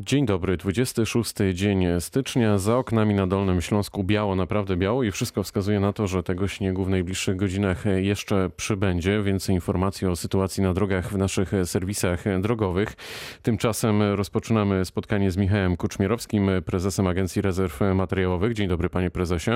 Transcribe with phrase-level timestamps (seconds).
[0.00, 2.58] Dzień dobry, 26 dzień stycznia.
[2.58, 6.48] Za oknami na Dolnym Śląsku biało, naprawdę biało i wszystko wskazuje na to, że tego
[6.48, 9.22] śniegu w najbliższych godzinach jeszcze przybędzie.
[9.22, 12.96] Więcej informacji o sytuacji na drogach w naszych serwisach drogowych.
[13.42, 18.54] Tymczasem rozpoczynamy spotkanie z Michałem Kuczmierowskim, prezesem Agencji Rezerw Materiałowych.
[18.54, 19.50] Dzień dobry panie prezesie.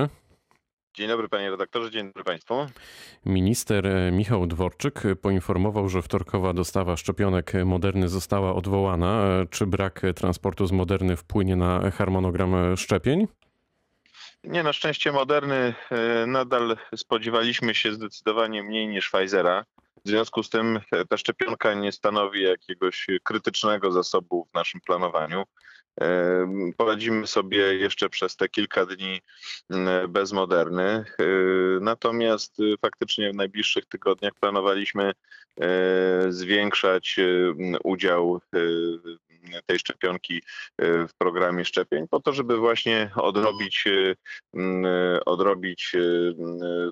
[0.93, 2.67] Dzień dobry panie redaktorze, dzień dobry państwu.
[3.25, 9.25] Minister Michał Dworczyk poinformował, że wtorkowa dostawa szczepionek Moderny została odwołana.
[9.49, 13.27] Czy brak transportu z Moderny wpłynie na harmonogram szczepień?
[14.43, 15.55] Nie, na szczęście Moderny
[15.91, 19.65] e, nadal spodziewaliśmy się zdecydowanie mniej niż Pfizera.
[20.05, 25.43] W związku z tym e, ta szczepionka nie stanowi jakiegoś krytycznego zasobu w naszym planowaniu.
[26.77, 29.21] Poradzimy sobie jeszcze przez te kilka dni
[30.09, 30.83] bez Moderny.
[30.83, 31.05] E,
[31.81, 35.11] natomiast e, faktycznie w najbliższych tygodniach planowaliśmy
[35.61, 35.71] e,
[36.29, 37.19] zwiększać
[37.83, 38.41] udział
[39.65, 40.43] tej szczepionki
[40.79, 43.83] w programie szczepień, po to, żeby właśnie odrobić,
[45.25, 45.91] odrobić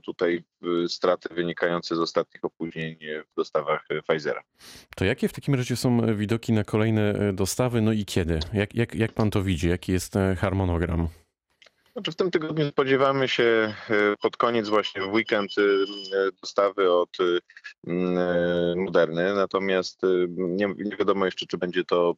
[0.05, 0.43] tutaj
[0.87, 2.97] straty wynikające z ostatnich opóźnień
[3.31, 4.43] w dostawach Pfizera.
[4.95, 8.39] To jakie w takim razie są widoki na kolejne dostawy, no i kiedy?
[8.53, 9.69] Jak, jak, jak pan to widzi?
[9.69, 11.07] Jaki jest harmonogram?
[11.93, 13.43] Znaczy w tym tygodniu spodziewamy się
[13.89, 15.61] e, pod koniec właśnie w weekend e,
[16.41, 17.39] dostawy od e,
[18.75, 22.15] Moderny, natomiast nie, nie, wiadomo jeszcze, czy będzie to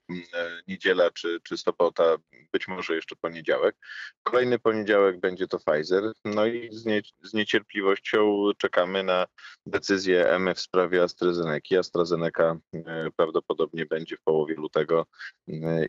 [0.67, 2.03] niedziela, czy, czy sobota,
[2.51, 3.75] być może jeszcze poniedziałek.
[4.23, 9.25] Kolejny poniedziałek będzie to Pfizer, no i z, nie, z niecierpliwością czekamy na
[9.66, 11.79] decyzję MF w sprawie AstraZeneca.
[11.79, 12.57] AstraZeneca
[13.16, 15.05] prawdopodobnie będzie w połowie lutego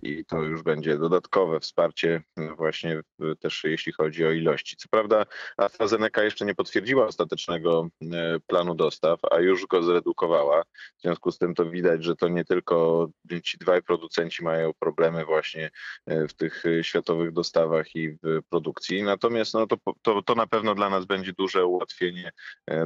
[0.03, 2.23] i to już będzie dodatkowe wsparcie
[2.57, 3.01] właśnie
[3.41, 4.77] też jeśli chodzi o ilości.
[4.77, 10.63] Co prawda AstraZeneca jeszcze nie potwierdziła ostatecznego e, planu dostaw, a już go zredukowała.
[10.99, 13.09] W związku z tym to widać, że to nie tylko
[13.43, 15.71] ci dwaj producenci mają problemy właśnie
[16.07, 19.03] e, w tych e, światowych dostawach i w produkcji.
[19.03, 22.31] Natomiast no, to, to, to na pewno dla nas będzie duże ułatwienie,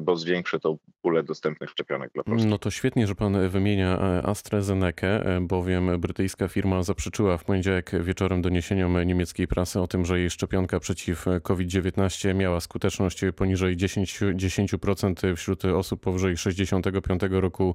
[0.02, 2.48] bo zwiększy tą pulę dostępnych szczepionek dla Polski.
[2.48, 5.06] No to świetnie, że pan wymienia AstraZeneca,
[5.40, 10.77] bowiem brytyjska firma zaprzeczyła w poniedziałek wieczorem doniesieniom niemieckiej prasy o tym, że jej szczepionka
[10.80, 17.74] przeciw COVID-19 miała skuteczność poniżej 10%, 10% wśród osób powyżej 65 roku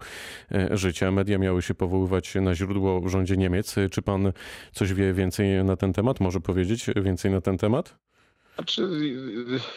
[0.51, 1.11] e, życia.
[1.11, 3.75] Media miały się powoływać na źródło w rządzie Niemiec.
[3.91, 4.31] Czy pan
[4.71, 6.19] coś wie więcej na ten temat?
[6.19, 8.02] Może powiedzieć więcej na ten temat?
[8.55, 8.87] Znaczy,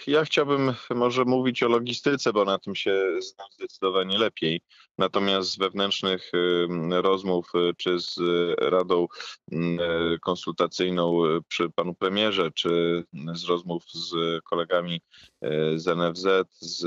[0.06, 4.60] ja chciałbym może mówić o logistyce, bo na tym się znam zdecydowanie lepiej.
[4.98, 6.30] Natomiast z wewnętrznych
[6.90, 8.16] rozmów y, czy z
[8.58, 9.06] Radą
[10.22, 13.04] Konsultacyjną y, przy panu premierze, czy
[13.34, 15.00] z rozmów z kolegami
[15.44, 16.26] y, z NFZ,
[16.60, 16.82] z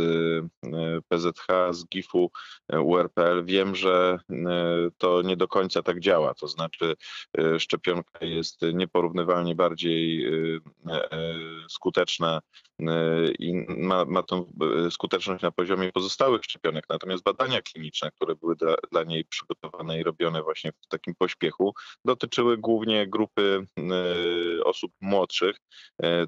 [1.07, 2.31] PZH, z GIF-u,
[2.83, 4.19] URPL, wiem, że
[4.97, 6.33] to nie do końca tak działa.
[6.33, 6.95] To znaczy
[7.57, 10.31] szczepionka jest nieporównywalnie bardziej
[11.69, 12.41] skuteczna
[12.79, 12.85] e,
[13.39, 14.51] i ma, ma tą
[14.87, 16.85] e, skuteczność na poziomie pozostałych szczepionek.
[16.89, 21.73] Natomiast badania kliniczne, które były dla, dla niej przygotowane i robione właśnie w takim pośpiechu,
[22.05, 25.55] dotyczyły głównie grupy e, osób młodszych.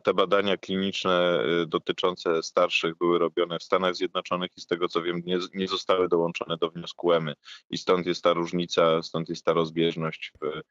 [0.03, 5.21] Te badania kliniczne dotyczące starszych były robione w Stanach Zjednoczonych i z tego co wiem
[5.25, 7.33] nie, nie zostały dołączone do wniosku EMY.
[7.69, 10.61] I stąd jest ta różnica, stąd jest ta rozbieżność w,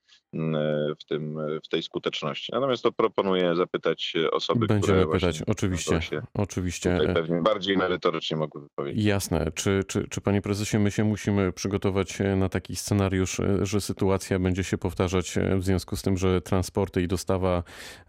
[1.01, 2.53] w, tym, w tej skuteczności.
[2.53, 6.01] Natomiast to proponuję zapytać osoby, Będziemy które pytać, oczywiście.
[6.35, 6.99] Oczywiście.
[7.15, 9.05] pewnie bardziej merytorycznie mogły wypowiedzieć.
[9.05, 9.53] Jasne.
[9.55, 14.65] Czy, czy, czy panie prezesie, my się musimy przygotować na taki scenariusz, że sytuacja będzie
[14.65, 17.63] się powtarzać w związku z tym, że transporty i dostawa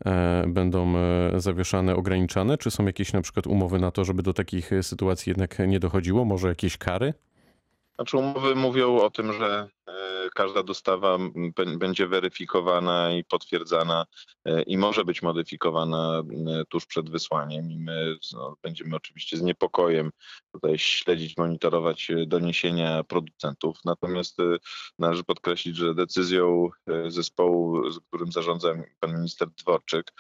[0.06, 2.58] e, będą e, zawieszane, ograniczane?
[2.58, 6.25] Czy są jakieś na przykład umowy na to, żeby do takich sytuacji jednak nie dochodziło?
[6.25, 7.13] Może jakieś kary?
[7.96, 9.81] Znaczy umowy mówią o tym, że e,
[10.36, 11.18] każda dostawa
[11.78, 14.06] będzie weryfikowana i potwierdzana
[14.46, 16.24] e, i może być modyfikowana
[16.69, 17.72] tuż przed wysłaniem.
[17.72, 20.12] I my no, będziemy oczywiście z niepokojem
[20.53, 23.78] tutaj śledzić, monitorować e, doniesienia producentów.
[23.86, 24.38] Natomiast
[25.00, 26.70] należy podkreślić, że decyzją
[27.08, 30.14] zespołu, z którym zarządza pan minister Dworczyk,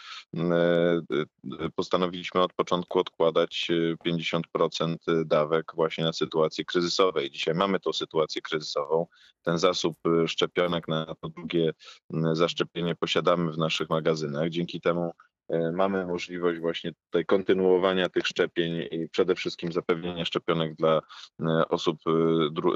[1.75, 3.67] postanowiliśmy od początku odkładać
[4.05, 7.25] 50% dawek właśnie na sytuacje kryzysowe.
[7.25, 9.07] I dzisiaj mamy tą sytuację kryzysową.
[9.41, 9.97] Ten zasób
[10.27, 14.49] szczepionek na to drugie y, zaszczepienie posiadamy w naszych magazynach.
[14.49, 15.11] Dzięki temu
[15.73, 21.01] mamy możliwość właśnie tutaj kontynuowania tych szczepień i przede wszystkim zapewnienia szczepionek dla
[21.69, 21.97] osób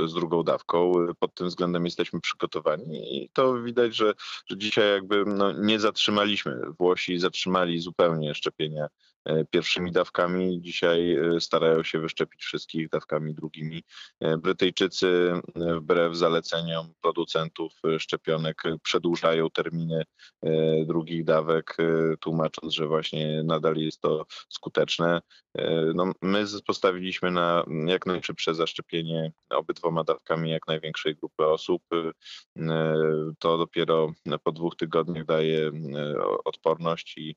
[0.05, 0.91] z drugą dawką.
[1.19, 4.13] Pod tym względem jesteśmy przygotowani i to widać, że,
[4.49, 6.61] że dzisiaj jakby no nie zatrzymaliśmy.
[6.79, 8.87] Włosi zatrzymali zupełnie szczepienia
[9.49, 10.61] pierwszymi dawkami.
[10.61, 13.83] Dzisiaj starają się wyszczepić wszystkich dawkami drugimi.
[14.37, 20.03] Brytyjczycy wbrew zaleceniom producentów szczepionek przedłużają terminy
[20.85, 21.77] drugich dawek,
[22.19, 25.21] tłumacząc, że właśnie nadal jest to skuteczne.
[25.95, 31.83] No, my postawiliśmy na jak najszybsze zaszczepienie obydwoma dawkami jak największej grupy osób.
[33.39, 34.13] To dopiero
[34.43, 35.71] po dwóch tygodniach daje
[36.45, 37.35] odporność i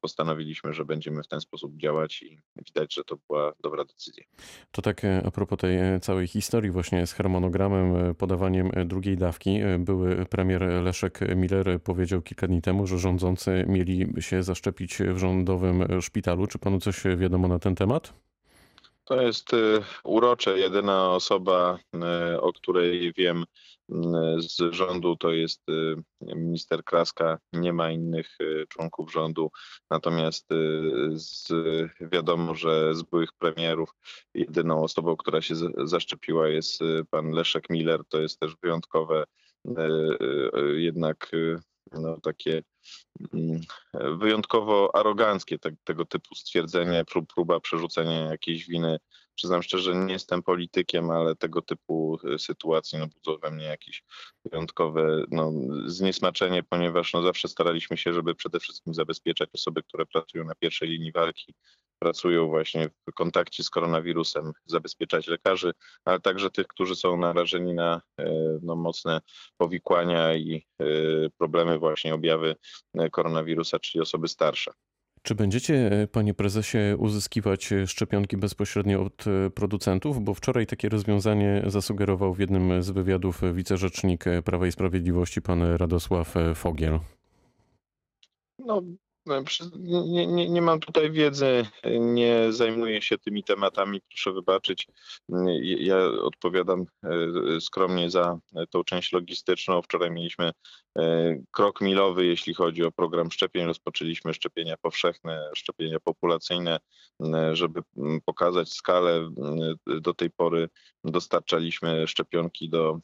[0.00, 4.24] postanowiliśmy, że będziemy w ten sposób działać i widać, że to była dobra decyzja.
[4.70, 9.58] To tak a propos tej całej historii właśnie z harmonogramem, podawaniem drugiej dawki.
[9.78, 16.00] Były premier Leszek Miller powiedział kilka dni temu, że rządzący mieli się zaszczepić w rządowym
[16.00, 16.46] szpitalu.
[16.46, 18.12] Czy panu coś wiadomo na ten temat?
[19.04, 19.50] To jest
[20.04, 20.58] urocze.
[20.58, 21.78] Jedyna osoba,
[22.40, 23.44] o której wiem
[24.38, 25.62] z rządu, to jest
[26.20, 27.38] minister Kraska.
[27.52, 28.38] Nie ma innych
[28.68, 29.50] członków rządu.
[29.90, 30.48] Natomiast
[31.12, 31.48] z,
[32.00, 33.90] wiadomo, że z byłych premierów
[34.34, 35.54] jedyną osobą, która się
[35.84, 38.00] zaszczepiła jest pan Leszek Miller.
[38.08, 39.24] To jest też wyjątkowe
[40.74, 41.30] jednak
[41.92, 42.62] no, takie
[43.94, 48.98] wyjątkowo aroganckie te, tego typu stwierdzenie, prób, próba przerzucenia jakiejś winy.
[49.34, 54.04] Przyznam szczerze, nie jestem politykiem, ale tego typu e, sytuacje no, budzą we mnie jakieś
[54.44, 55.52] wyjątkowe no,
[55.86, 60.88] zniesmaczenie, ponieważ no, zawsze staraliśmy się, żeby przede wszystkim zabezpieczać osoby, które pracują na pierwszej
[60.88, 61.54] linii walki
[62.00, 65.72] pracują właśnie w kontakcie z koronawirusem, zabezpieczać lekarzy,
[66.04, 68.32] ale także tych, którzy są narażeni na e,
[68.62, 69.20] no, mocne
[69.56, 70.84] powikłania i e,
[71.38, 72.56] problemy, właśnie objawy
[73.12, 74.70] koronawirusa, czyli osoby starsze.
[75.22, 79.24] Czy będziecie, panie prezesie, uzyskiwać szczepionki bezpośrednio od
[79.54, 80.24] producentów?
[80.24, 86.34] Bo wczoraj takie rozwiązanie zasugerował w jednym z wywiadów wicerzecznik Prawa i Sprawiedliwości, pan Radosław
[86.54, 86.98] Fogiel.
[88.58, 88.82] No,
[89.30, 91.66] no, nie, nie, nie mam tutaj wiedzy,
[92.00, 94.86] nie zajmuję się tymi tematami, proszę wybaczyć.
[95.62, 98.38] Ja odpowiadam e, skromnie za
[98.70, 99.82] tą część logistyczną.
[99.82, 100.52] Wczoraj mieliśmy
[100.98, 103.66] e, krok milowy, jeśli chodzi o program szczepień.
[103.66, 106.78] Rozpoczęliśmy szczepienia powszechne, szczepienia populacyjne,
[107.52, 107.80] żeby
[108.24, 109.30] pokazać skalę.
[110.00, 110.68] Do tej pory
[111.04, 113.00] dostarczaliśmy szczepionki do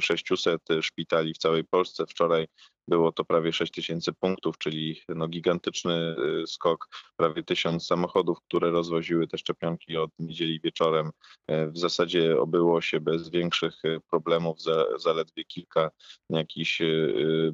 [0.00, 2.06] 600 e, szpitali w całej Polsce.
[2.06, 2.46] Wczoraj
[2.88, 8.70] było to prawie 6 tysięcy punktów, czyli no gigantyczny y, skok, prawie tysiąc samochodów, które
[8.70, 11.10] rozwoziły te szczepionki od niedzieli wieczorem.
[11.46, 14.58] E, w zasadzie obyło się bez większych y, problemów,
[14.96, 15.90] zaledwie kilka
[16.30, 17.52] jakichś y,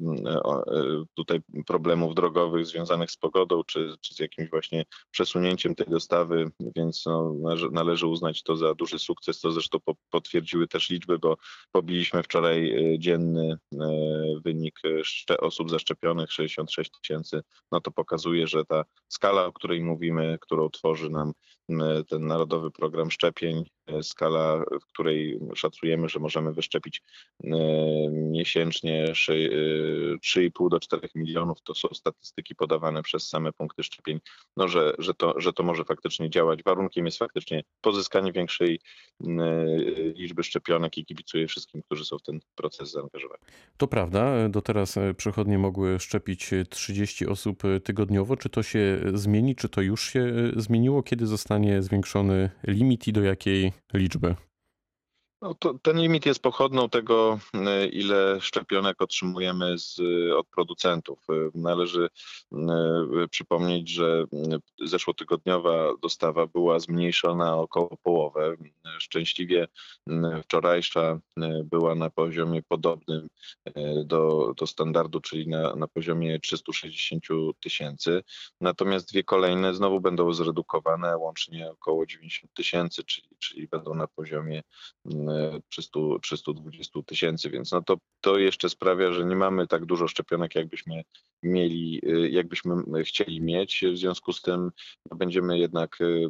[1.13, 7.03] tutaj problemów drogowych związanych z pogodą, czy, czy z jakimś właśnie przesunięciem tej dostawy, więc
[7.05, 7.35] no,
[7.71, 9.41] należy uznać to za duży sukces.
[9.41, 9.79] To zresztą
[10.09, 11.37] potwierdziły też liczby, bo
[11.71, 13.57] pobiliśmy wczoraj dzienny
[14.45, 14.79] wynik
[15.39, 21.09] osób zaszczepionych 66 tysięcy, no to pokazuje, że ta skala, o której mówimy, którą tworzy
[21.09, 21.33] nam
[22.09, 23.63] ten Narodowy Program Szczepień,
[24.01, 27.01] skala, w której szacujemy, że możemy wyszczepić
[27.43, 27.49] e,
[28.11, 34.19] miesięcznie 3,5 e, do 4 milionów, to są statystyki podawane przez same punkty szczepień,
[34.57, 36.63] no, że, że, to, że to może faktycznie działać.
[36.63, 38.79] Warunkiem jest faktycznie pozyskanie większej
[40.15, 43.41] liczby szczepionek i kibicuję wszystkim, którzy są w ten proces zaangażowani.
[43.77, 48.37] To prawda, do teraz przechodnie mogły szczepić 30 osób tygodniowo.
[48.37, 49.55] Czy to się zmieni?
[49.55, 51.03] Czy to już się zmieniło?
[51.03, 54.35] Kiedy zostanie zwiększony limit i do jakiej liczby?
[55.41, 60.01] No ten limit jest pochodną tego, e, ile szczepionek otrzymujemy z,
[60.37, 61.19] od producentów.
[61.29, 62.09] E, należy
[63.29, 64.25] przypomnieć, że
[64.85, 68.55] zeszłotygodniowa dostawa była zmniejszona około połowę.
[68.99, 69.67] Szczęśliwie
[70.43, 71.19] wczorajsza
[71.63, 73.29] była na poziomie podobnym
[74.05, 77.23] do, do standardu, czyli na, na poziomie 360
[77.59, 78.23] tysięcy.
[78.61, 84.63] Natomiast dwie kolejne znowu będą zredukowane, łącznie około 90 tysięcy, czyli, czyli będą na poziomie
[85.69, 90.55] 300, 320 tysięcy, więc no to, to jeszcze sprawia, że nie mamy tak dużo szczepionek,
[90.55, 91.03] jakbyśmy
[91.43, 93.83] mieli, y, jakbyśmy chcieli mieć.
[93.93, 94.71] W związku z tym
[95.11, 96.29] no, będziemy jednak y,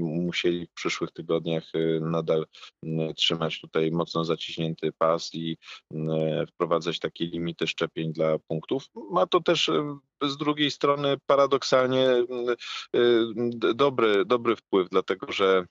[0.00, 1.64] musieli w przyszłych tygodniach
[2.00, 2.46] nadal
[3.16, 5.56] trzymać tutaj mocno zaciśnięty pas i
[6.48, 8.84] wprowadzać takie limity szczepień dla punktów.
[9.10, 9.70] Ma to też
[10.22, 12.06] z drugiej strony paradoksalnie
[13.74, 15.66] dobry, dobry wpływ, dlatego że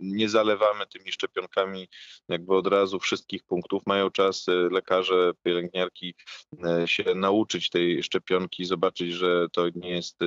[0.00, 1.88] nie zalewamy tymi szczepionkami
[2.28, 3.82] jakby od razu wszystkich punktów.
[3.86, 6.14] Mają czas lekarze, pielęgniarki
[6.86, 10.18] się nauczyć tej szczepionki, zobaczyć, że to nie jest,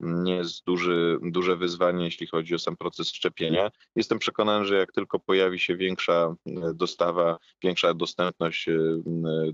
[0.00, 3.70] nie jest duży, duże wyzwanie, jeśli chodzi o sam proces szczepienia.
[3.96, 6.34] Jestem przekonany, że jak tylko pojawi się większa
[6.74, 8.68] dostawa, większa dostępność,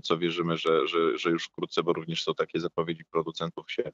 [0.03, 3.91] co wierzymy, że, że, że już wkrótce, bo również są takie zapowiedzi producentów się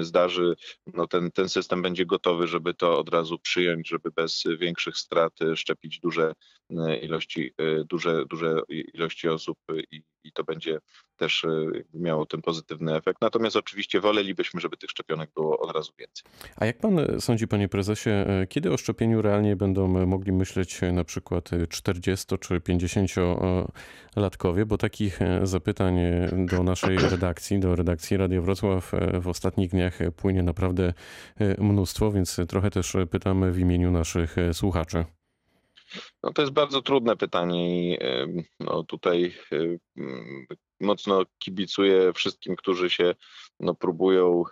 [0.00, 0.54] zdarzy,
[0.94, 5.32] no ten, ten system będzie gotowy, żeby to od razu przyjąć, żeby bez większych strat
[5.54, 6.32] szczepić duże
[7.02, 7.54] ilości,
[7.90, 9.58] duże, duże ilości osób
[9.90, 10.78] i, i to będzie
[11.16, 11.46] też
[11.94, 13.20] miało ten pozytywny efekt.
[13.20, 16.24] Natomiast oczywiście wolelibyśmy, żeby tych szczepionek było od razu więcej.
[16.56, 18.10] A jak pan sądzi, panie prezesie,
[18.48, 24.64] kiedy o szczepieniu realnie będą mogli myśleć na przykład 40 czy 50-latkowie?
[24.66, 25.96] Bo takich zapytań
[26.32, 30.92] do naszej redakcji, do redakcji Radio Wrocław w ostatnich dniach płynie naprawdę
[31.58, 35.04] mnóstwo, więc trochę też pytamy w imieniu naszych słuchaczy.
[36.22, 37.98] No to jest bardzo trudne pytanie i
[38.60, 39.34] no tutaj
[40.80, 43.14] mocno kibicuję wszystkim, którzy się
[43.60, 44.42] no, próbują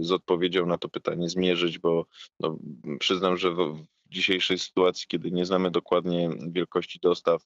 [0.00, 2.06] z odpowiedzią na to pytanie zmierzyć, bo
[2.40, 2.58] no,
[2.98, 7.42] przyznam, że w, dzisiejszej sytuacji, kiedy nie znamy dokładnie wielkości dostaw,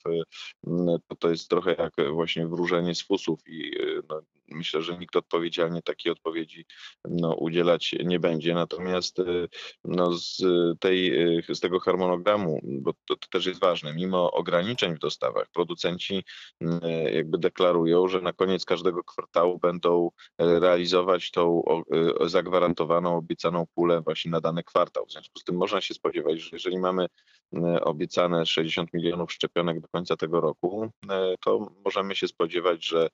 [1.08, 3.70] to to jest trochę jak właśnie wróżenie z fusów i
[4.08, 6.66] no, myślę, że nikt odpowiedzialnie takiej odpowiedzi
[7.04, 8.54] no, udzielać nie będzie.
[8.54, 9.16] Natomiast
[9.84, 10.42] no, z,
[10.80, 11.12] tej,
[11.48, 16.24] z tego harmonogramu, bo to, to też jest ważne, mimo ograniczeń w dostawach, producenci
[17.12, 21.62] jakby deklarują, że na koniec każdego kwartału będą realizować tą
[22.26, 25.06] zagwarantowaną, obiecaną pulę właśnie na dany kwartał.
[25.06, 27.06] W związku z tym można się spodziewać, że jeżeli mamy
[27.80, 30.90] obiecane 60 milionów szczepionek do końca tego roku,
[31.44, 33.08] to możemy się spodziewać, że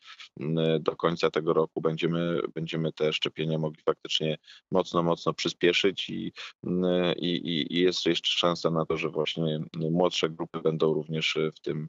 [0.81, 4.39] do końca tego roku będziemy, będziemy te szczepienia mogli faktycznie
[4.71, 6.33] mocno, mocno przyspieszyć i,
[7.17, 9.61] i, i jest jeszcze szansa na to, że właśnie
[9.91, 11.89] młodsze grupy będą również w tym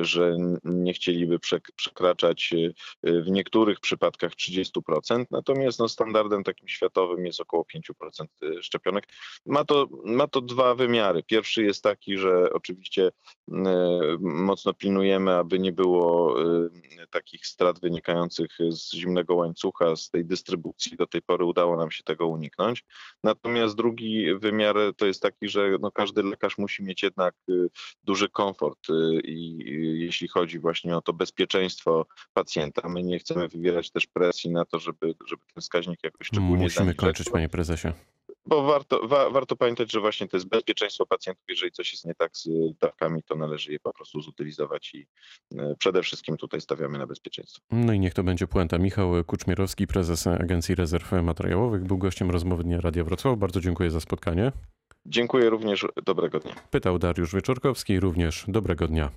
[0.00, 1.38] że nie chcieliby
[1.76, 2.54] przekraczać
[3.02, 7.66] w niektórych przypadkach 30%, natomiast no, standardem takim światowym jest około
[8.02, 8.26] 5%
[8.62, 9.08] szczepionek.
[9.46, 11.22] Ma to, ma to dwa wymiary.
[11.22, 13.10] Pierwszy jest taki, że oczywiście
[14.20, 16.36] mocno pilnujemy, aby nie było
[17.10, 20.96] takich strat wynikających z zimnego łańcucha, z tej dystrybucji.
[20.96, 22.84] Do tej pory udało nam się tego uniknąć.
[23.24, 27.68] Natomiast drugi wymiar to jest taki, że no każdy lekarz musi mieć jednak y,
[28.04, 29.56] duży komfort y, i
[30.00, 32.88] jeśli chodzi właśnie o to bezpieczeństwo pacjenta.
[32.88, 36.70] My nie chcemy wywierać też presji na to, żeby, żeby ten wskaźnik jakoś szczególnie Musimy
[36.70, 37.88] zaniżać, kończyć, panie prezesie.
[38.46, 41.44] Bo warto, wa, warto pamiętać, że właśnie to jest bezpieczeństwo pacjentów.
[41.48, 42.48] Jeżeli coś jest nie tak z
[42.80, 45.06] dawkami, to należy je po prostu zutylizować i
[45.78, 47.62] przede wszystkim tutaj stawiamy na bezpieczeństwo.
[47.70, 48.78] No i niech to będzie puenta.
[48.78, 53.38] Michał Kuczmierowski, prezes Agencji Rezerw Materiałowych, był gościem rozmowy Dnia Radia Wrocław.
[53.38, 54.52] Bardzo dziękuję za spotkanie.
[55.06, 55.86] Dziękuję również.
[56.04, 56.54] Dobrego dnia.
[56.70, 59.10] Pytał Dariusz Wieczorkowski, również dobrego dnia.